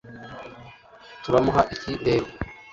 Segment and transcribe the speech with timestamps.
[1.23, 2.27] turamuha iki rero